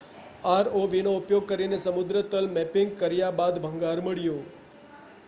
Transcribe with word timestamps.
આરઓવીનો 0.45 1.11
ઉપયોગ 1.17 1.45
કરીને 1.49 1.77
સમુદ્રતલ 1.79 2.45
મૅપિંગ 2.51 2.89
કર્યા 2.97 3.37
બાદ 3.37 3.55
ભંગાર 3.61 3.99
મળ્યો 4.01 4.39